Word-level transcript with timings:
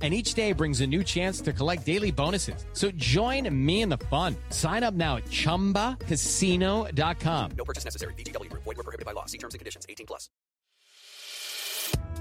and 0.00 0.14
each 0.14 0.34
day 0.34 0.52
brings 0.52 0.80
a 0.80 0.86
new 0.86 1.04
chance 1.04 1.42
to 1.42 1.52
collect 1.52 1.84
daily 1.84 2.10
bonuses. 2.10 2.64
So 2.72 2.90
join 2.92 3.54
me 3.54 3.82
in 3.82 3.90
the 3.90 3.98
fun. 4.08 4.34
Sign 4.48 4.82
up 4.82 4.94
now 4.94 5.16
at 5.16 5.26
ChumbaCasino.com. 5.26 7.50
No 7.58 7.64
purchase 7.66 7.84
necessary. 7.84 8.14
VGW. 8.14 8.50
Void 8.50 8.64
were 8.64 8.74
prohibited 8.76 9.04
by 9.04 9.12
law. 9.12 9.26
See 9.26 9.36
terms 9.36 9.52
and 9.52 9.58
conditions. 9.58 9.84
18 9.86 10.06
plus. 10.06 10.30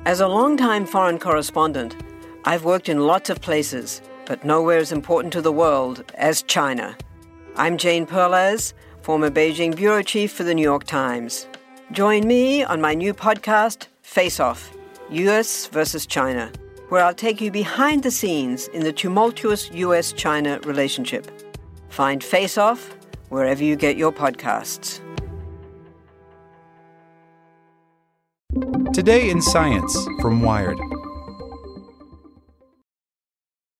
As 0.05 0.19
a 0.19 0.27
longtime 0.27 0.85
foreign 0.85 1.19
correspondent, 1.19 1.95
I've 2.45 2.65
worked 2.65 2.89
in 2.89 3.05
lots 3.05 3.29
of 3.29 3.41
places, 3.41 4.01
but 4.25 4.43
nowhere 4.43 4.77
as 4.77 4.91
important 4.91 5.33
to 5.33 5.41
the 5.41 5.51
world 5.51 6.03
as 6.15 6.41
China. 6.43 6.97
I'm 7.55 7.77
Jane 7.77 8.05
Perlez, 8.05 8.73
former 9.01 9.29
Beijing 9.29 9.75
bureau 9.75 10.01
chief 10.01 10.31
for 10.31 10.43
the 10.43 10.53
New 10.53 10.63
York 10.63 10.85
Times. 10.85 11.47
Join 11.91 12.27
me 12.27 12.63
on 12.63 12.81
my 12.81 12.93
new 12.93 13.13
podcast, 13.13 13.87
Face 14.01 14.39
Off: 14.39 14.71
U.S. 15.09 15.67
versus 15.67 16.05
China 16.05 16.51
where 16.89 17.03
I'll 17.03 17.13
take 17.13 17.39
you 17.39 17.51
behind 17.51 18.03
the 18.03 18.11
scenes 18.11 18.67
in 18.69 18.83
the 18.83 18.91
tumultuous 18.91 19.71
US 19.71 20.11
China 20.11 20.59
relationship. 20.65 21.31
Find 21.89 22.23
Face 22.23 22.57
Off 22.57 22.95
wherever 23.29 23.63
you 23.63 23.75
get 23.75 23.95
your 23.95 24.11
podcasts. 24.11 24.99
Today 28.93 29.29
in 29.29 29.41
Science 29.41 30.07
from 30.19 30.41
Wired. 30.41 30.77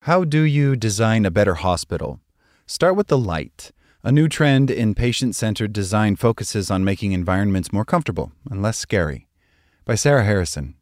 How 0.03 0.23
do 0.23 0.43
you 0.43 0.75
design 0.75 1.25
a 1.25 1.31
better 1.31 1.55
hospital? 1.55 2.19
Start 2.65 2.95
with 2.95 3.07
the 3.07 3.17
light. 3.17 3.71
A 4.01 4.11
new 4.11 4.29
trend 4.29 4.71
in 4.71 4.95
patient 4.95 5.35
centered 5.35 5.73
design 5.73 6.15
focuses 6.15 6.71
on 6.71 6.85
making 6.85 7.11
environments 7.11 7.73
more 7.73 7.83
comfortable 7.83 8.31
and 8.49 8.61
less 8.61 8.77
scary. 8.77 9.27
By 9.83 9.95
Sarah 9.95 10.23
Harrison. 10.23 10.75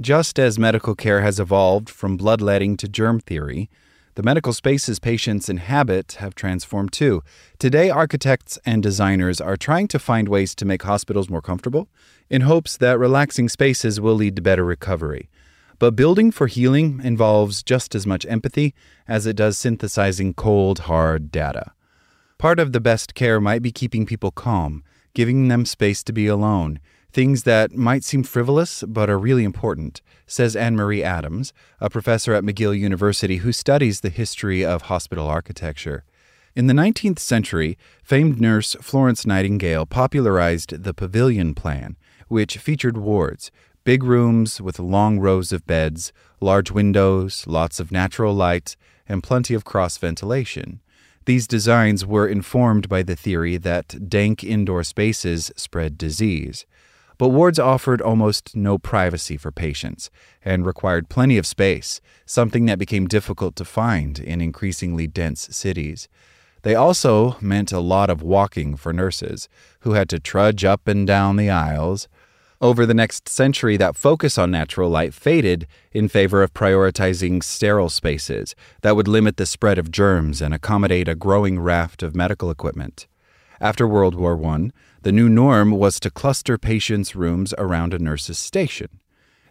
Just 0.00 0.38
as 0.38 0.58
medical 0.58 0.94
care 0.94 1.20
has 1.20 1.38
evolved 1.38 1.90
from 1.90 2.16
bloodletting 2.16 2.78
to 2.78 2.88
germ 2.88 3.20
theory, 3.20 3.68
the 4.14 4.22
medical 4.22 4.54
spaces 4.54 4.98
patients 4.98 5.50
inhabit 5.50 6.12
have 6.20 6.34
transformed 6.34 6.90
too. 6.90 7.22
Today, 7.58 7.90
architects 7.90 8.58
and 8.64 8.82
designers 8.82 9.42
are 9.42 9.58
trying 9.58 9.88
to 9.88 9.98
find 9.98 10.26
ways 10.26 10.54
to 10.54 10.64
make 10.64 10.84
hospitals 10.84 11.28
more 11.28 11.42
comfortable 11.42 11.86
in 12.30 12.42
hopes 12.42 12.78
that 12.78 12.98
relaxing 12.98 13.50
spaces 13.50 14.00
will 14.00 14.14
lead 14.14 14.36
to 14.36 14.42
better 14.42 14.64
recovery. 14.64 15.28
But 15.78 15.96
building 15.96 16.30
for 16.30 16.46
healing 16.46 17.02
involves 17.04 17.62
just 17.62 17.94
as 17.94 18.06
much 18.06 18.24
empathy 18.24 18.74
as 19.06 19.26
it 19.26 19.36
does 19.36 19.58
synthesizing 19.58 20.32
cold, 20.32 20.80
hard 20.80 21.30
data. 21.30 21.72
Part 22.38 22.58
of 22.58 22.72
the 22.72 22.80
best 22.80 23.14
care 23.14 23.38
might 23.38 23.60
be 23.60 23.70
keeping 23.70 24.06
people 24.06 24.30
calm, 24.30 24.82
giving 25.12 25.48
them 25.48 25.66
space 25.66 26.02
to 26.04 26.12
be 26.14 26.26
alone, 26.26 26.80
things 27.12 27.42
that 27.42 27.72
might 27.72 28.04
seem 28.04 28.22
frivolous 28.22 28.84
but 28.86 29.10
are 29.10 29.18
really 29.18 29.44
important, 29.44 30.00
says 30.26 30.54
Annmarie 30.54 31.02
Adams, 31.02 31.52
a 31.80 31.90
professor 31.90 32.34
at 32.34 32.44
McGill 32.44 32.78
University 32.78 33.38
who 33.38 33.52
studies 33.52 34.00
the 34.00 34.10
history 34.10 34.64
of 34.64 34.82
hospital 34.82 35.26
architecture. 35.26 36.04
In 36.56 36.66
the 36.66 36.74
19th 36.74 37.18
century, 37.18 37.78
famed 38.02 38.40
nurse 38.40 38.74
Florence 38.80 39.24
Nightingale 39.24 39.86
popularized 39.86 40.82
the 40.82 40.94
pavilion 40.94 41.54
plan, 41.54 41.96
which 42.28 42.58
featured 42.58 42.96
wards, 42.96 43.50
big 43.84 44.02
rooms 44.02 44.60
with 44.60 44.78
long 44.78 45.18
rows 45.18 45.52
of 45.52 45.66
beds, 45.66 46.12
large 46.40 46.70
windows, 46.70 47.44
lots 47.46 47.80
of 47.80 47.92
natural 47.92 48.34
light, 48.34 48.76
and 49.08 49.22
plenty 49.22 49.54
of 49.54 49.64
cross 49.64 49.96
ventilation. 49.96 50.80
These 51.26 51.46
designs 51.46 52.06
were 52.06 52.26
informed 52.26 52.88
by 52.88 53.02
the 53.02 53.16
theory 53.16 53.56
that 53.58 54.08
dank 54.08 54.42
indoor 54.42 54.82
spaces 54.82 55.52
spread 55.54 55.98
disease. 55.98 56.66
But 57.20 57.32
wards 57.32 57.58
offered 57.58 58.00
almost 58.00 58.56
no 58.56 58.78
privacy 58.78 59.36
for 59.36 59.52
patients 59.52 60.08
and 60.42 60.64
required 60.64 61.10
plenty 61.10 61.36
of 61.36 61.46
space, 61.46 62.00
something 62.24 62.64
that 62.64 62.78
became 62.78 63.06
difficult 63.06 63.56
to 63.56 63.64
find 63.66 64.18
in 64.18 64.40
increasingly 64.40 65.06
dense 65.06 65.46
cities. 65.54 66.08
They 66.62 66.74
also 66.74 67.36
meant 67.38 67.72
a 67.72 67.78
lot 67.78 68.08
of 68.08 68.22
walking 68.22 68.74
for 68.74 68.94
nurses, 68.94 69.50
who 69.80 69.92
had 69.92 70.08
to 70.08 70.18
trudge 70.18 70.64
up 70.64 70.88
and 70.88 71.06
down 71.06 71.36
the 71.36 71.50
aisles. 71.50 72.08
Over 72.58 72.86
the 72.86 72.94
next 72.94 73.28
century, 73.28 73.76
that 73.76 73.96
focus 73.96 74.38
on 74.38 74.50
natural 74.50 74.88
light 74.88 75.12
faded 75.12 75.66
in 75.92 76.08
favor 76.08 76.42
of 76.42 76.54
prioritizing 76.54 77.44
sterile 77.44 77.90
spaces 77.90 78.54
that 78.80 78.96
would 78.96 79.08
limit 79.08 79.36
the 79.36 79.44
spread 79.44 79.76
of 79.76 79.90
germs 79.90 80.40
and 80.40 80.54
accommodate 80.54 81.06
a 81.06 81.14
growing 81.14 81.60
raft 81.60 82.02
of 82.02 82.16
medical 82.16 82.50
equipment. 82.50 83.06
After 83.60 83.86
World 83.86 84.14
War 84.14 84.42
I, 84.42 84.70
the 85.02 85.12
new 85.12 85.28
norm 85.28 85.70
was 85.70 85.98
to 86.00 86.10
cluster 86.10 86.58
patients' 86.58 87.16
rooms 87.16 87.54
around 87.56 87.94
a 87.94 87.98
nurse's 87.98 88.38
station. 88.38 89.00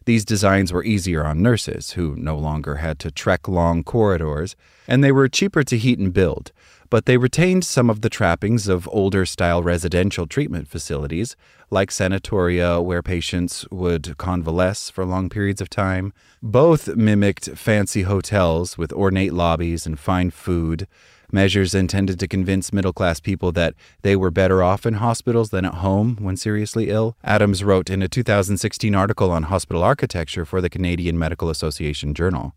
These 0.06 0.26
designs 0.26 0.72
were 0.72 0.84
easier 0.84 1.26
on 1.26 1.42
nurses, 1.42 1.92
who 1.92 2.16
no 2.16 2.38
longer 2.38 2.78
had 2.78 3.00
to 3.00 3.12
trek 3.12 3.48
long 3.48 3.84
corridors, 3.84 4.56
and 4.88 5.04
they 5.04 5.12
were 5.12 5.28
cheaper 5.28 5.64
to 5.64 5.78
heat 5.78 6.00
and 6.00 6.14
build, 6.14 6.52
but 6.90 7.06
they 7.06 7.18
retained 7.18 7.64
some 7.64 7.90
of 7.90 8.02
the 8.02 8.10
trappings 8.10 8.68
of 8.68 8.90
older 8.92 9.26
style 9.26 9.62
residential 9.62 10.26
treatment 10.26 10.68
facilities, 10.68 11.36
like 11.70 11.92
sanatoria 11.92 12.84
where 12.84 13.04
patients 13.04 13.68
would 13.70 14.18
convalesce 14.18 14.90
for 14.90 15.06
long 15.06 15.30
periods 15.30 15.62
of 15.62 15.70
time. 15.70 16.14
Both 16.42 16.96
mimicked 16.96 17.50
fancy 17.58 18.04
hotels 18.04 18.78
with 18.78 18.94
ornate 18.94 19.34
lobbies 19.34 19.86
and 19.86 20.00
fine 20.00 20.32
food, 20.32 20.88
measures 21.32 21.76
intended 21.76 22.20
to 22.20 22.28
convince 22.28 22.74
middle 22.74 22.94
class 22.94 23.20
people 23.20 23.52
that 23.54 23.76
they 24.02 24.16
were 24.16 24.32
better 24.32 24.64
off 24.64 24.86
in 24.86 24.96
hospitals 24.96 25.50
than 25.50 25.66
at 25.66 25.76
home 25.76 26.18
when 26.20 26.38
seriously 26.38 26.90
ill. 26.90 27.16
Adams 27.24 27.64
wrote 27.64 27.90
in 27.90 28.02
a 28.02 28.08
2016 28.08 28.96
article 28.96 29.32
on 29.32 29.44
hospital 29.44 29.84
architecture 29.84 30.46
for 30.46 30.62
the 30.62 30.70
Canadian 30.70 31.18
Medical 31.18 31.50
Association 31.50 32.14
Journal. 32.14 32.54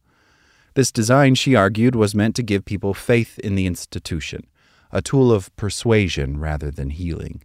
This 0.75 0.91
design, 0.91 1.34
she 1.34 1.55
argued, 1.55 1.94
was 1.94 2.15
meant 2.15 2.34
to 2.37 2.43
give 2.43 2.65
people 2.65 2.94
faith 2.94 3.38
in 3.38 3.55
the 3.55 3.66
institution, 3.66 4.47
a 4.91 5.03
tool 5.03 5.31
of 5.31 5.55
persuasion 5.56 6.41
rather 6.41 6.71
than 6.71 6.91
healing. 6.91 7.43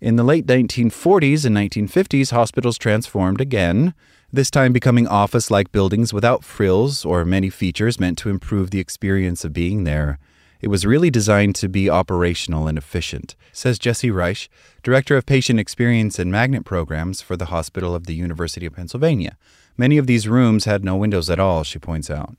In 0.00 0.16
the 0.16 0.24
late 0.24 0.46
1940s 0.46 1.44
and 1.44 1.54
1950s, 1.54 2.30
hospitals 2.30 2.78
transformed 2.78 3.40
again, 3.40 3.92
this 4.32 4.50
time 4.50 4.72
becoming 4.72 5.06
office 5.06 5.50
like 5.50 5.72
buildings 5.72 6.14
without 6.14 6.42
frills 6.42 7.04
or 7.04 7.24
many 7.24 7.50
features 7.50 8.00
meant 8.00 8.16
to 8.18 8.30
improve 8.30 8.70
the 8.70 8.80
experience 8.80 9.44
of 9.44 9.52
being 9.52 9.84
there. 9.84 10.18
It 10.60 10.68
was 10.68 10.84
really 10.84 11.10
designed 11.10 11.54
to 11.56 11.68
be 11.68 11.88
operational 11.88 12.68
and 12.68 12.76
efficient, 12.76 13.34
says 13.52 13.78
Jesse 13.78 14.10
Reich, 14.10 14.48
Director 14.82 15.16
of 15.16 15.24
Patient 15.24 15.58
Experience 15.58 16.18
and 16.18 16.30
Magnet 16.30 16.64
Programs 16.64 17.22
for 17.22 17.36
the 17.36 17.46
Hospital 17.46 17.94
of 17.94 18.06
the 18.06 18.14
University 18.14 18.66
of 18.66 18.74
Pennsylvania. 18.74 19.38
Many 19.78 19.96
of 19.96 20.06
these 20.06 20.28
rooms 20.28 20.66
had 20.66 20.84
no 20.84 20.96
windows 20.96 21.30
at 21.30 21.40
all, 21.40 21.64
she 21.64 21.78
points 21.78 22.10
out. 22.10 22.36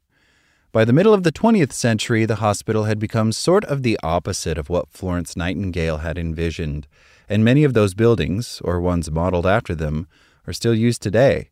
By 0.71 0.85
the 0.85 0.93
middle 0.93 1.13
of 1.13 1.23
the 1.23 1.33
20th 1.33 1.73
century, 1.73 2.25
the 2.25 2.35
hospital 2.35 2.85
had 2.85 2.99
become 2.99 3.31
sort 3.31 3.65
of 3.65 3.83
the 3.83 3.99
opposite 4.01 4.57
of 4.57 4.69
what 4.69 4.91
Florence 4.91 5.35
Nightingale 5.35 5.97
had 5.97 6.17
envisioned, 6.17 6.88
and 7.27 7.43
many 7.43 7.63
of 7.63 7.73
those 7.73 7.93
buildings, 7.93 8.61
or 8.63 8.79
ones 8.79 9.11
modeled 9.11 9.45
after 9.45 9.75
them, 9.75 10.07
are 10.47 10.53
still 10.53 10.73
used 10.73 11.01
today. 11.01 11.49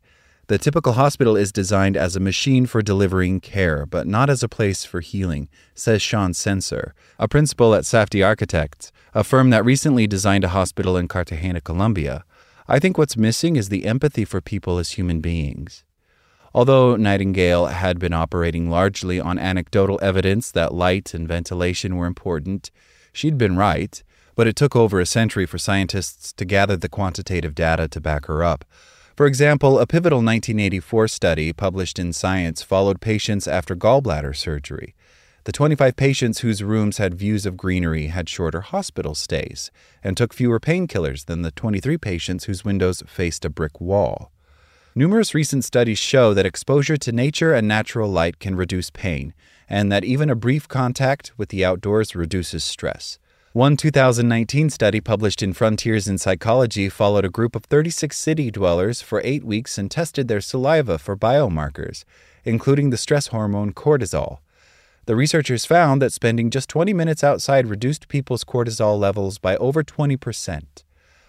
The 0.50 0.58
typical 0.58 0.94
hospital 0.94 1.36
is 1.36 1.52
designed 1.52 1.96
as 1.96 2.16
a 2.16 2.18
machine 2.18 2.66
for 2.66 2.82
delivering 2.82 3.38
care, 3.38 3.86
but 3.86 4.08
not 4.08 4.28
as 4.28 4.42
a 4.42 4.48
place 4.48 4.84
for 4.84 4.98
healing, 4.98 5.48
says 5.76 6.02
Sean 6.02 6.32
Scensor, 6.32 6.90
a 7.20 7.28
principal 7.28 7.72
at 7.72 7.84
Safdie 7.84 8.26
Architects, 8.26 8.90
a 9.14 9.22
firm 9.22 9.50
that 9.50 9.64
recently 9.64 10.08
designed 10.08 10.42
a 10.42 10.48
hospital 10.48 10.96
in 10.96 11.06
Cartagena, 11.06 11.60
Colombia. 11.60 12.24
I 12.66 12.80
think 12.80 12.98
what's 12.98 13.16
missing 13.16 13.54
is 13.54 13.68
the 13.68 13.84
empathy 13.84 14.24
for 14.24 14.40
people 14.40 14.78
as 14.78 14.98
human 14.98 15.20
beings. 15.20 15.84
Although 16.52 16.96
Nightingale 16.96 17.66
had 17.66 18.00
been 18.00 18.12
operating 18.12 18.68
largely 18.68 19.20
on 19.20 19.38
anecdotal 19.38 20.00
evidence 20.02 20.50
that 20.50 20.74
light 20.74 21.14
and 21.14 21.28
ventilation 21.28 21.94
were 21.94 22.06
important, 22.06 22.72
she'd 23.12 23.38
been 23.38 23.56
right, 23.56 24.02
but 24.34 24.48
it 24.48 24.56
took 24.56 24.74
over 24.74 24.98
a 24.98 25.06
century 25.06 25.46
for 25.46 25.58
scientists 25.58 26.32
to 26.32 26.44
gather 26.44 26.76
the 26.76 26.88
quantitative 26.88 27.54
data 27.54 27.86
to 27.86 28.00
back 28.00 28.26
her 28.26 28.42
up. 28.42 28.64
For 29.20 29.26
example, 29.26 29.78
a 29.78 29.86
pivotal 29.86 30.20
1984 30.20 31.08
study 31.08 31.52
published 31.52 31.98
in 31.98 32.14
Science 32.14 32.62
followed 32.62 33.02
patients 33.02 33.46
after 33.46 33.76
gallbladder 33.76 34.34
surgery. 34.34 34.94
The 35.44 35.52
25 35.52 35.94
patients 35.94 36.38
whose 36.38 36.62
rooms 36.62 36.96
had 36.96 37.12
views 37.12 37.44
of 37.44 37.58
greenery 37.58 38.06
had 38.06 38.30
shorter 38.30 38.62
hospital 38.62 39.14
stays 39.14 39.70
and 40.02 40.16
took 40.16 40.32
fewer 40.32 40.58
painkillers 40.58 41.26
than 41.26 41.42
the 41.42 41.50
23 41.50 41.98
patients 41.98 42.44
whose 42.44 42.64
windows 42.64 43.02
faced 43.06 43.44
a 43.44 43.50
brick 43.50 43.78
wall. 43.78 44.32
Numerous 44.94 45.34
recent 45.34 45.66
studies 45.66 45.98
show 45.98 46.32
that 46.32 46.46
exposure 46.46 46.96
to 46.96 47.12
nature 47.12 47.52
and 47.52 47.68
natural 47.68 48.10
light 48.10 48.38
can 48.38 48.56
reduce 48.56 48.88
pain, 48.88 49.34
and 49.68 49.92
that 49.92 50.02
even 50.02 50.30
a 50.30 50.34
brief 50.34 50.66
contact 50.66 51.32
with 51.36 51.50
the 51.50 51.62
outdoors 51.62 52.16
reduces 52.16 52.64
stress. 52.64 53.18
One 53.52 53.76
2019 53.76 54.70
study 54.70 55.00
published 55.00 55.42
in 55.42 55.54
Frontiers 55.54 56.06
in 56.06 56.18
Psychology 56.18 56.88
followed 56.88 57.24
a 57.24 57.28
group 57.28 57.56
of 57.56 57.64
36 57.64 58.16
city 58.16 58.48
dwellers 58.48 59.02
for 59.02 59.20
eight 59.24 59.42
weeks 59.42 59.76
and 59.76 59.90
tested 59.90 60.28
their 60.28 60.40
saliva 60.40 60.98
for 60.98 61.16
biomarkers, 61.16 62.04
including 62.44 62.90
the 62.90 62.96
stress 62.96 63.26
hormone 63.26 63.72
cortisol. 63.72 64.38
The 65.06 65.16
researchers 65.16 65.64
found 65.64 66.00
that 66.00 66.12
spending 66.12 66.50
just 66.50 66.68
20 66.68 66.92
minutes 66.92 67.24
outside 67.24 67.66
reduced 67.66 68.06
people's 68.06 68.44
cortisol 68.44 68.96
levels 68.96 69.38
by 69.38 69.56
over 69.56 69.82
20%. 69.82 70.62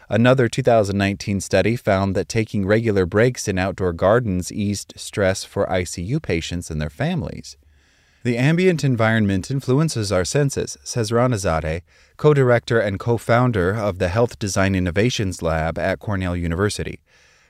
Another 0.08 0.48
2019 0.48 1.42
study 1.42 1.76
found 1.76 2.16
that 2.16 2.30
taking 2.30 2.68
regular 2.68 3.08
breaks 3.08 3.48
in 3.48 3.58
outdoor 3.58 3.94
gardens 3.94 4.52
eased 4.52 4.94
stress 4.96 5.44
for 5.44 5.66
ICU 5.66 6.22
patients 6.22 6.70
and 6.70 6.80
their 6.80 6.92
families. 6.92 7.58
The 8.24 8.38
ambient 8.38 8.84
environment 8.84 9.50
influences 9.50 10.12
our 10.12 10.26
senses, 10.26 10.78
says 10.84 11.12
Rana 11.12 11.38
Zadeh, 11.38 11.82
co 12.18 12.36
director 12.36 12.80
and 12.80 13.00
co 13.00 13.18
founder 13.18 13.76
of 13.76 13.98
the 13.98 14.10
Health 14.10 14.38
Design 14.38 14.76
Innovations 14.76 15.42
Lab 15.42 15.80
at 15.80 15.98
Cornell 15.98 16.36
University. 16.36 17.00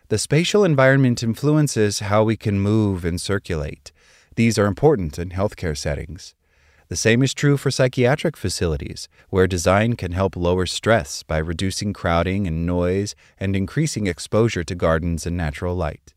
The 0.07 0.17
spatial 0.17 0.63
environment 0.63 1.23
influences 1.23 1.99
how 1.99 2.23
we 2.23 2.37
can 2.37 2.61
move 2.61 3.03
and 3.03 3.19
circulate. 3.19 3.91
These 4.35 4.57
are 4.57 4.65
important 4.65 5.19
in 5.19 5.31
healthcare 5.31 5.77
settings. 5.77 6.35
The 6.87 6.95
same 6.95 7.21
is 7.21 7.33
true 7.33 7.57
for 7.57 7.69
psychiatric 7.69 8.37
facilities, 8.37 9.09
where 9.29 9.47
design 9.47 9.97
can 9.97 10.13
help 10.13 10.37
lower 10.37 10.65
stress 10.65 11.21
by 11.21 11.39
reducing 11.39 11.91
crowding 11.91 12.47
and 12.47 12.65
noise 12.65 13.13
and 13.37 13.57
increasing 13.57 14.07
exposure 14.07 14.63
to 14.63 14.75
gardens 14.75 15.25
and 15.25 15.35
natural 15.35 15.75
light. 15.75 16.13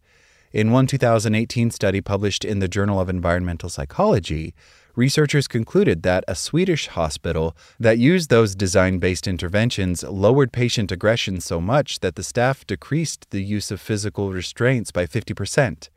In 0.54 0.70
one 0.70 0.86
2018 0.86 1.72
study 1.72 2.00
published 2.00 2.44
in 2.44 2.60
the 2.60 2.68
Journal 2.68 3.00
of 3.00 3.08
Environmental 3.08 3.68
Psychology, 3.68 4.54
researchers 4.94 5.48
concluded 5.48 6.04
that 6.04 6.22
a 6.28 6.36
Swedish 6.36 6.86
hospital 6.86 7.56
that 7.80 7.98
used 7.98 8.30
those 8.30 8.54
design 8.54 9.00
based 9.00 9.26
interventions 9.26 10.04
lowered 10.04 10.52
patient 10.52 10.92
aggression 10.92 11.40
so 11.40 11.60
much 11.60 11.98
that 11.98 12.14
the 12.14 12.22
staff 12.22 12.64
decreased 12.68 13.28
the 13.30 13.42
use 13.42 13.72
of 13.72 13.80
physical 13.80 14.30
restraints 14.30 14.92
by 14.92 15.06
50%. 15.06 15.88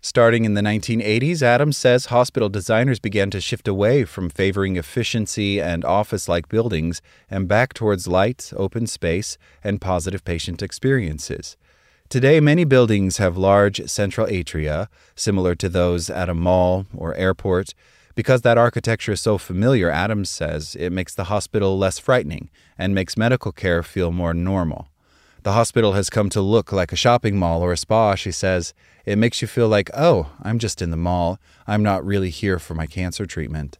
Starting 0.00 0.44
in 0.44 0.54
the 0.54 0.62
1980s, 0.62 1.42
Adams 1.42 1.76
says 1.76 2.06
hospital 2.06 2.48
designers 2.48 3.00
began 3.00 3.28
to 3.30 3.40
shift 3.40 3.66
away 3.66 4.04
from 4.04 4.30
favoring 4.30 4.76
efficiency 4.76 5.60
and 5.60 5.84
office 5.84 6.28
like 6.28 6.48
buildings 6.48 7.02
and 7.28 7.48
back 7.48 7.74
towards 7.74 8.06
light, 8.06 8.52
open 8.56 8.86
space, 8.86 9.36
and 9.64 9.80
positive 9.80 10.24
patient 10.24 10.62
experiences. 10.62 11.56
Today, 12.10 12.40
many 12.40 12.64
buildings 12.64 13.18
have 13.18 13.36
large 13.36 13.88
central 13.88 14.26
atria, 14.26 14.88
similar 15.14 15.54
to 15.54 15.68
those 15.68 16.10
at 16.10 16.28
a 16.28 16.34
mall 16.34 16.86
or 16.92 17.14
airport. 17.14 17.72
Because 18.16 18.42
that 18.42 18.58
architecture 18.58 19.12
is 19.12 19.20
so 19.20 19.38
familiar, 19.38 19.88
Adams 19.88 20.28
says 20.28 20.74
it 20.74 20.90
makes 20.90 21.14
the 21.14 21.30
hospital 21.30 21.78
less 21.78 22.00
frightening 22.00 22.50
and 22.76 22.96
makes 22.96 23.16
medical 23.16 23.52
care 23.52 23.84
feel 23.84 24.10
more 24.10 24.34
normal. 24.34 24.88
The 25.44 25.52
hospital 25.52 25.92
has 25.92 26.10
come 26.10 26.30
to 26.30 26.40
look 26.40 26.72
like 26.72 26.92
a 26.92 26.96
shopping 26.96 27.38
mall 27.38 27.62
or 27.62 27.70
a 27.70 27.76
spa, 27.76 28.16
she 28.16 28.32
says. 28.32 28.74
It 29.06 29.16
makes 29.16 29.40
you 29.40 29.46
feel 29.46 29.68
like, 29.68 29.88
oh, 29.96 30.32
I'm 30.42 30.58
just 30.58 30.82
in 30.82 30.90
the 30.90 30.96
mall. 30.96 31.38
I'm 31.68 31.84
not 31.84 32.04
really 32.04 32.30
here 32.30 32.58
for 32.58 32.74
my 32.74 32.86
cancer 32.86 33.24
treatment. 33.24 33.78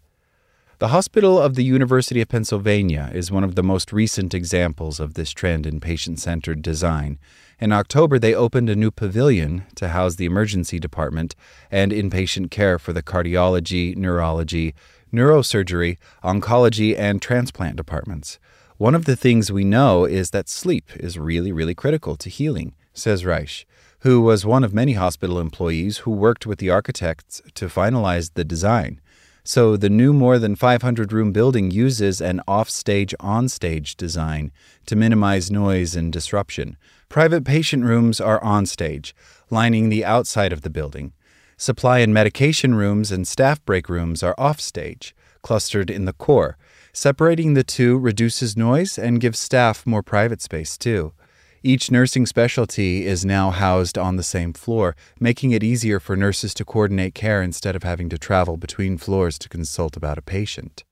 The 0.81 0.89
Hospital 0.89 1.39
of 1.39 1.57
the 1.57 1.63
University 1.63 2.23
of 2.23 2.31
Pennsylvania 2.31 3.11
is 3.13 3.31
one 3.31 3.45
of 3.45 3.55
the 3.55 3.63
most 3.63 3.93
recent 3.93 4.33
examples 4.33 4.99
of 4.99 5.13
this 5.13 5.31
trend 5.31 5.67
in 5.67 5.79
patient 5.79 6.19
centered 6.19 6.63
design. 6.63 7.19
In 7.61 7.71
October, 7.71 8.19
they 8.19 8.35
opened 8.35 8.71
a 8.71 8.75
new 8.75 8.91
pavilion 8.91 9.65
to 9.75 9.89
house 9.89 10.17
the 10.17 10.25
emergency 10.25 10.79
department 10.79 11.37
and 11.71 11.93
inpatient 11.93 12.51
care 12.51 12.79
for 12.79 12.95
the 12.95 13.03
cardiology, 13.03 13.95
neurology, 13.95 14.75
neurosurgery, 15.13 15.99
oncology, 16.25 16.99
and 16.99 17.21
transplant 17.21 17.77
departments. 17.77 18.39
One 18.79 18.95
of 18.95 19.05
the 19.05 19.17
things 19.17 19.53
we 19.53 19.65
know 19.65 20.07
is 20.07 20.31
that 20.31 20.49
sleep 20.49 20.93
is 20.97 21.19
really, 21.19 21.53
really 21.53 21.75
critical 21.75 22.17
to 22.17 22.31
healing, 22.31 22.73
says 22.95 23.27
Reich, 23.27 23.67
who 23.99 24.23
was 24.23 24.47
one 24.47 24.65
of 24.65 24.73
many 24.73 24.95
hospital 24.95 25.41
employees 25.41 25.99
who 25.99 26.11
worked 26.11 26.47
with 26.47 26.59
the 26.59 26.71
architects 26.71 27.43
to 27.57 27.67
finalize 27.67 28.31
the 28.33 28.45
design. 28.45 28.99
So 29.45 29.77
the 29.77 29.91
new 29.91 30.13
more 30.13 30.39
than 30.39 30.57
500 30.57 31.13
room 31.13 31.33
building 31.33 31.71
uses 31.71 32.21
an 32.21 32.41
off-stage 32.47 33.15
on-stage 33.21 33.97
design 33.97 34.53
to 34.87 34.97
minimize 34.97 35.51
noise 35.51 35.97
and 35.97 36.13
disruption. 36.13 36.77
Private 37.09 37.45
patient 37.45 37.85
rooms 37.85 38.21
are 38.21 38.43
on-stage, 38.45 39.15
lining 39.51 39.89
the 39.89 40.05
outside 40.05 40.53
of 40.53 40.63
the 40.63 40.71
building. 40.71 41.13
Supply 41.57 41.99
and 41.99 42.15
medication 42.15 42.75
rooms 42.75 43.11
and 43.11 43.27
staff 43.27 43.65
break 43.65 43.89
rooms 43.89 44.23
are 44.23 44.35
off-stage, 44.39 45.15
clustered 45.43 45.91
in 45.91 46.05
the 46.05 46.13
core. 46.13 46.57
Separating 46.93 47.55
the 47.55 47.65
two 47.65 47.99
reduces 47.99 48.57
noise 48.57 48.99
and 48.99 49.21
gives 49.21 49.39
staff 49.39 49.87
more 49.87 50.03
private 50.03 50.41
space 50.41 50.77
too. 50.77 51.13
Each 51.63 51.91
nursing 51.91 52.25
specialty 52.25 53.05
is 53.05 53.23
now 53.23 53.51
housed 53.51 53.99
on 53.99 54.17
the 54.17 54.23
same 54.23 54.55
floor, 54.55 54.97
making 55.19 55.51
it 55.51 55.63
easier 55.63 56.01
for 56.01 56.17
nurses 56.17 56.55
to 56.55 56.65
coordinate 56.65 57.15
care 57.15 57.43
instead 57.43 57.77
of 57.77 57.83
having 57.83 58.09
to 58.09 58.17
travel 58.17 58.57
between 58.57 58.97
floors 58.97 59.39
to 59.41 59.49
consult 59.51 59.95
about 59.95 60.17
a 60.17 60.23
patient. 60.23 60.85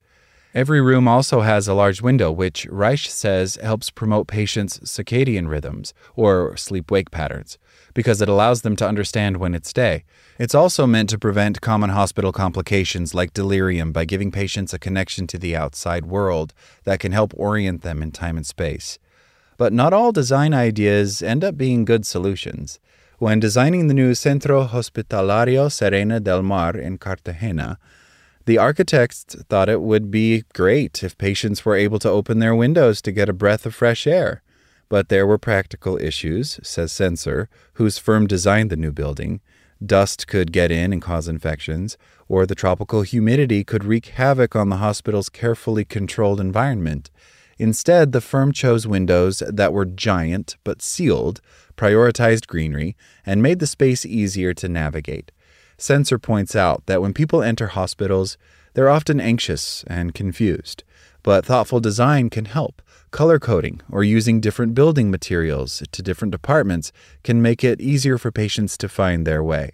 Every 0.54 0.82
room 0.82 1.08
also 1.08 1.40
has 1.40 1.68
a 1.68 1.74
large 1.74 2.02
window, 2.02 2.30
which 2.30 2.66
Reich 2.66 2.98
says 2.98 3.56
helps 3.62 3.88
promote 3.88 4.28
patients' 4.28 4.78
circadian 4.80 5.48
rhythms, 5.48 5.94
or 6.16 6.54
sleep 6.58 6.90
wake 6.90 7.10
patterns, 7.10 7.56
because 7.94 8.20
it 8.20 8.28
allows 8.28 8.60
them 8.60 8.76
to 8.76 8.88
understand 8.88 9.38
when 9.38 9.54
it's 9.54 9.72
day. 9.72 10.04
It's 10.38 10.54
also 10.54 10.86
meant 10.86 11.08
to 11.10 11.18
prevent 11.18 11.62
common 11.62 11.90
hospital 11.90 12.32
complications 12.32 13.14
like 13.14 13.32
delirium 13.32 13.90
by 13.90 14.04
giving 14.04 14.30
patients 14.30 14.74
a 14.74 14.78
connection 14.78 15.26
to 15.28 15.38
the 15.38 15.56
outside 15.56 16.04
world 16.04 16.52
that 16.84 17.00
can 17.00 17.12
help 17.12 17.32
orient 17.36 17.80
them 17.80 18.02
in 18.02 18.10
time 18.10 18.36
and 18.36 18.46
space. 18.46 18.98
But 19.58 19.72
not 19.72 19.92
all 19.92 20.12
design 20.12 20.54
ideas 20.54 21.20
end 21.20 21.42
up 21.44 21.58
being 21.58 21.84
good 21.84 22.06
solutions. 22.06 22.78
When 23.18 23.40
designing 23.40 23.88
the 23.88 23.94
new 23.94 24.14
Centro 24.14 24.64
Hospitalario 24.64 25.70
Serena 25.70 26.20
del 26.20 26.44
Mar 26.44 26.76
in 26.76 26.96
Cartagena, 26.96 27.78
the 28.46 28.56
architects 28.56 29.24
thought 29.48 29.68
it 29.68 29.82
would 29.82 30.12
be 30.12 30.44
great 30.54 31.02
if 31.02 31.18
patients 31.18 31.64
were 31.64 31.74
able 31.74 31.98
to 31.98 32.08
open 32.08 32.38
their 32.38 32.54
windows 32.54 33.02
to 33.02 33.12
get 33.12 33.28
a 33.28 33.32
breath 33.32 33.66
of 33.66 33.74
fresh 33.74 34.06
air. 34.06 34.42
But 34.88 35.08
there 35.08 35.26
were 35.26 35.38
practical 35.38 35.98
issues, 36.00 36.60
says 36.62 36.92
Scensor, 36.92 37.48
whose 37.74 37.98
firm 37.98 38.28
designed 38.28 38.70
the 38.70 38.76
new 38.76 38.92
building. 38.92 39.40
Dust 39.84 40.28
could 40.28 40.52
get 40.52 40.70
in 40.70 40.92
and 40.92 41.02
cause 41.02 41.26
infections, 41.26 41.98
or 42.28 42.46
the 42.46 42.54
tropical 42.54 43.02
humidity 43.02 43.64
could 43.64 43.84
wreak 43.84 44.06
havoc 44.06 44.54
on 44.54 44.68
the 44.68 44.76
hospital's 44.76 45.28
carefully 45.28 45.84
controlled 45.84 46.40
environment. 46.40 47.10
Instead, 47.58 48.12
the 48.12 48.20
firm 48.20 48.52
chose 48.52 48.86
windows 48.86 49.42
that 49.48 49.72
were 49.72 49.84
giant 49.84 50.56
but 50.62 50.80
sealed, 50.80 51.40
prioritized 51.76 52.46
greenery, 52.46 52.96
and 53.26 53.42
made 53.42 53.58
the 53.58 53.66
space 53.66 54.06
easier 54.06 54.54
to 54.54 54.68
navigate. 54.68 55.32
Scensor 55.76 56.20
points 56.20 56.56
out 56.56 56.86
that 56.86 57.02
when 57.02 57.12
people 57.12 57.42
enter 57.42 57.68
hospitals, 57.68 58.36
they're 58.74 58.88
often 58.88 59.20
anxious 59.20 59.84
and 59.86 60.14
confused, 60.14 60.84
but 61.22 61.44
thoughtful 61.44 61.80
design 61.80 62.30
can 62.30 62.44
help. 62.44 62.80
Color 63.10 63.38
coding 63.38 63.80
or 63.90 64.04
using 64.04 64.40
different 64.40 64.74
building 64.74 65.10
materials 65.10 65.82
to 65.90 66.02
different 66.02 66.32
departments 66.32 66.92
can 67.24 67.42
make 67.42 67.64
it 67.64 67.80
easier 67.80 68.18
for 68.18 68.30
patients 68.30 68.76
to 68.78 68.88
find 68.88 69.26
their 69.26 69.42
way. 69.42 69.72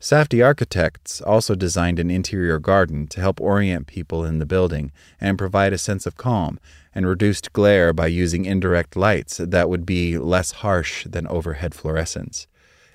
Safdie 0.00 0.44
Architects 0.44 1.22
also 1.22 1.54
designed 1.54 1.98
an 1.98 2.10
interior 2.10 2.58
garden 2.58 3.06
to 3.06 3.20
help 3.20 3.40
orient 3.40 3.86
people 3.86 4.24
in 4.24 4.38
the 4.38 4.44
building 4.44 4.92
and 5.18 5.38
provide 5.38 5.72
a 5.72 5.78
sense 5.78 6.04
of 6.04 6.16
calm 6.16 6.58
and 6.94 7.06
reduced 7.06 7.52
glare 7.52 7.92
by 7.92 8.06
using 8.06 8.44
indirect 8.44 8.96
lights 8.96 9.38
that 9.38 9.68
would 9.68 9.84
be 9.84 10.16
less 10.18 10.52
harsh 10.52 11.04
than 11.04 11.26
overhead 11.26 11.74
fluorescence. 11.74 12.46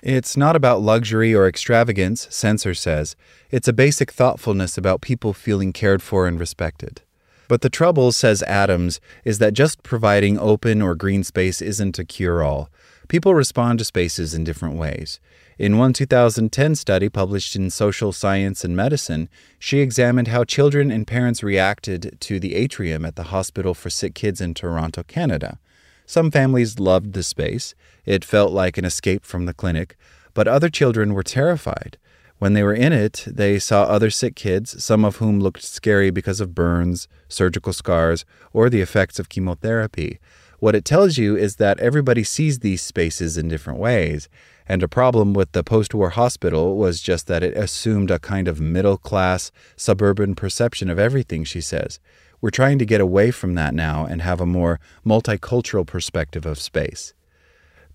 It's 0.02 0.36
not 0.36 0.56
about 0.56 0.80
luxury 0.80 1.34
or 1.34 1.46
extravagance, 1.46 2.26
Scensor 2.28 2.74
says. 2.74 3.16
It's 3.50 3.68
a 3.68 3.72
basic 3.72 4.10
thoughtfulness 4.10 4.78
about 4.78 5.02
people 5.02 5.34
feeling 5.34 5.74
cared 5.74 6.02
for 6.02 6.26
and 6.26 6.40
respected. 6.40 7.02
But 7.48 7.60
the 7.60 7.68
trouble, 7.68 8.12
says 8.12 8.42
Adams, 8.44 9.00
is 9.24 9.38
that 9.40 9.52
just 9.52 9.82
providing 9.82 10.38
open 10.38 10.80
or 10.80 10.94
green 10.94 11.22
space 11.24 11.60
isn't 11.60 11.98
a 11.98 12.04
cure 12.04 12.42
all. 12.42 12.70
People 13.08 13.34
respond 13.34 13.80
to 13.80 13.84
spaces 13.84 14.34
in 14.34 14.44
different 14.44 14.76
ways. 14.76 15.20
In 15.60 15.76
one 15.76 15.92
2010 15.92 16.74
study 16.74 17.10
published 17.10 17.54
in 17.54 17.68
Social 17.68 18.12
Science 18.12 18.64
and 18.64 18.74
Medicine, 18.74 19.28
she 19.58 19.80
examined 19.80 20.28
how 20.28 20.42
children 20.42 20.90
and 20.90 21.06
parents 21.06 21.42
reacted 21.42 22.16
to 22.20 22.40
the 22.40 22.54
atrium 22.54 23.04
at 23.04 23.14
the 23.14 23.24
Hospital 23.24 23.74
for 23.74 23.90
Sick 23.90 24.14
Kids 24.14 24.40
in 24.40 24.54
Toronto, 24.54 25.02
Canada. 25.02 25.58
Some 26.06 26.30
families 26.30 26.78
loved 26.78 27.12
the 27.12 27.22
space, 27.22 27.74
it 28.06 28.24
felt 28.24 28.52
like 28.52 28.78
an 28.78 28.86
escape 28.86 29.22
from 29.22 29.44
the 29.44 29.52
clinic, 29.52 29.98
but 30.32 30.48
other 30.48 30.70
children 30.70 31.12
were 31.12 31.22
terrified. 31.22 31.98
When 32.38 32.54
they 32.54 32.62
were 32.62 32.72
in 32.72 32.94
it, 32.94 33.24
they 33.26 33.58
saw 33.58 33.82
other 33.82 34.08
sick 34.08 34.36
kids, 34.36 34.82
some 34.82 35.04
of 35.04 35.16
whom 35.16 35.40
looked 35.40 35.62
scary 35.62 36.10
because 36.10 36.40
of 36.40 36.54
burns, 36.54 37.06
surgical 37.28 37.74
scars, 37.74 38.24
or 38.54 38.70
the 38.70 38.80
effects 38.80 39.18
of 39.18 39.28
chemotherapy 39.28 40.20
What 40.58 40.74
it 40.74 40.86
tells 40.86 41.18
you 41.18 41.36
is 41.36 41.56
that 41.56 41.80
everybody 41.80 42.24
sees 42.24 42.60
these 42.60 42.80
spaces 42.80 43.36
in 43.36 43.48
different 43.48 43.78
ways. 43.78 44.30
And 44.70 44.84
a 44.84 44.88
problem 44.88 45.34
with 45.34 45.50
the 45.50 45.64
post 45.64 45.94
war 45.94 46.10
hospital 46.10 46.76
was 46.76 47.00
just 47.00 47.26
that 47.26 47.42
it 47.42 47.56
assumed 47.56 48.08
a 48.08 48.20
kind 48.20 48.46
of 48.46 48.60
middle 48.60 48.96
class, 48.96 49.50
suburban 49.74 50.36
perception 50.36 50.88
of 50.88 50.96
everything, 50.96 51.42
she 51.42 51.60
says. 51.60 51.98
We're 52.40 52.50
trying 52.50 52.78
to 52.78 52.86
get 52.86 53.00
away 53.00 53.32
from 53.32 53.56
that 53.56 53.74
now 53.74 54.06
and 54.06 54.22
have 54.22 54.40
a 54.40 54.46
more 54.46 54.78
multicultural 55.04 55.84
perspective 55.84 56.46
of 56.46 56.60
space. 56.60 57.14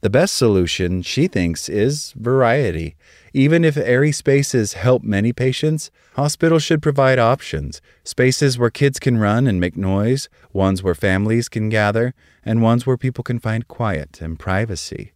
The 0.01 0.09
best 0.09 0.35
solution, 0.35 1.01
she 1.01 1.29
thinks, 1.29 1.69
is 1.69 2.11
variety. 2.17 2.97
Even 3.33 3.63
if 3.63 3.77
airy 3.77 4.11
spaces 4.11 4.73
help 4.73 5.01
many 5.01 5.31
patients, 5.31 5.91
hospitals 6.17 6.63
should 6.63 6.81
provide 6.81 7.19
options 7.19 7.81
spaces 8.03 8.59
where 8.59 8.69
kids 8.69 8.99
can 8.99 9.17
run 9.17 9.47
and 9.47 9.61
make 9.61 9.77
noise, 9.77 10.27
ones 10.51 10.83
where 10.83 10.93
families 10.93 11.47
can 11.47 11.69
gather, 11.69 12.13
and 12.43 12.61
ones 12.61 12.85
where 12.85 12.97
people 12.97 13.23
can 13.23 13.39
find 13.39 13.69
quiet 13.69 14.19
and 14.21 14.37
privacy. 14.37 15.13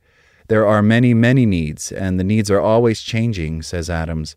There 0.49 0.65
are 0.65 0.81
many, 0.81 1.13
many 1.13 1.45
needs, 1.45 1.91
and 1.91 2.19
the 2.19 2.23
needs 2.23 2.49
are 2.49 2.59
always 2.59 3.01
changing, 3.01 3.61
says 3.61 3.87
Adams. 3.87 4.35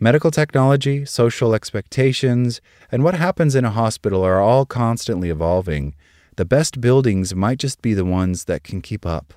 Medical 0.00 0.32
technology, 0.32 1.04
social 1.04 1.54
expectations, 1.54 2.60
and 2.90 3.04
what 3.04 3.14
happens 3.14 3.54
in 3.54 3.64
a 3.64 3.70
hospital 3.70 4.24
are 4.24 4.40
all 4.40 4.66
constantly 4.66 5.30
evolving. 5.30 5.94
The 6.34 6.44
best 6.44 6.80
buildings 6.80 7.36
might 7.36 7.60
just 7.60 7.82
be 7.82 7.94
the 7.94 8.04
ones 8.04 8.46
that 8.46 8.64
can 8.64 8.80
keep 8.80 9.06
up. 9.06 9.32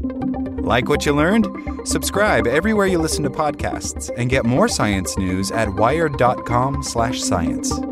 Like 0.00 0.88
what 0.88 1.04
you 1.04 1.12
learned? 1.12 1.46
Subscribe 1.84 2.46
everywhere 2.46 2.86
you 2.86 2.98
listen 2.98 3.22
to 3.24 3.30
podcasts 3.30 4.10
and 4.16 4.30
get 4.30 4.46
more 4.46 4.66
science 4.66 5.18
news 5.18 5.50
at 5.50 5.74
wired.com/science. 5.74 7.91